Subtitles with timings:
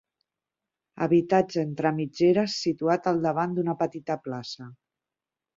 [1.05, 4.71] Habitatge entre mitgeres situat al davant d'una petita plaça.